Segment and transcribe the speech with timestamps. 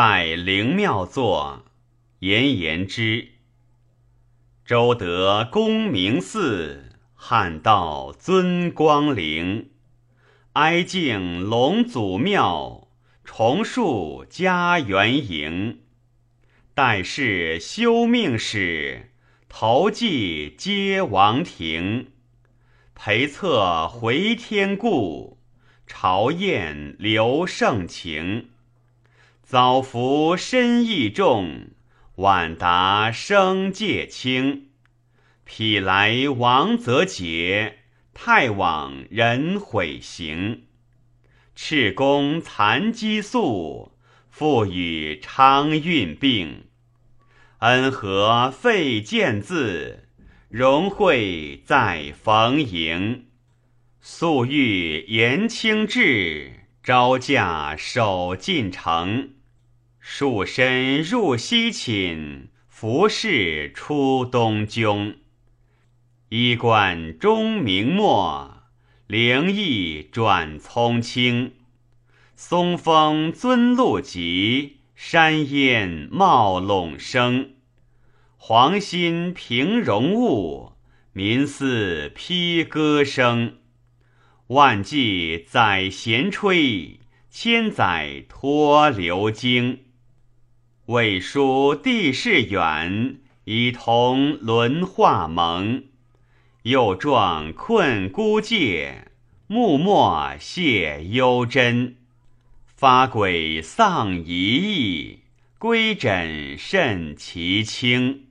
[0.00, 1.64] 拜灵庙坐，
[2.20, 3.30] 言言之。
[4.64, 9.70] 周德功名寺，汉道尊光陵。
[10.52, 12.86] 哀敬龙祖庙，
[13.24, 15.80] 重树家园营。
[16.76, 19.10] 待世修命史，
[19.48, 22.12] 投祭皆王庭。
[22.94, 25.40] 陪策回天顾，
[25.88, 28.50] 朝宴留盛情。
[29.50, 31.70] 早服身义重，
[32.16, 34.68] 晚达生戒轻。
[35.46, 37.78] 匹来王则节，
[38.12, 40.64] 太往人悔行。
[41.54, 43.96] 赤公残疾素，
[44.28, 46.66] 复与昌运并。
[47.60, 50.10] 恩和废见字，
[50.50, 53.28] 荣惠再逢迎。
[54.02, 59.36] 素欲言清志，招驾守进城。
[60.10, 65.16] 束身入西寝，服饰出东宫。
[66.30, 68.62] 衣冠钟明末，
[69.06, 71.52] 灵异转葱青。
[72.34, 77.50] 松风尊露急，山烟冒陇生。
[78.38, 80.72] 黄心平容物，
[81.12, 83.58] 民似披歌声。
[84.48, 89.80] 万骑载弦吹，千载托流经。
[90.88, 95.84] 魏书地势远，以同轮化盟。
[96.62, 99.08] 又壮困孤界，
[99.48, 101.96] 目没谢幽真。
[102.64, 105.18] 发鬼丧遗意，
[105.58, 108.27] 归枕甚其轻。